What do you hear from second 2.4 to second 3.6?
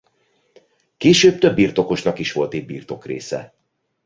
itt birtokrésze.